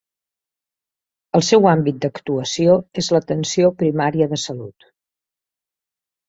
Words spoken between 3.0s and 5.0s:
és l'atenció primària de salut.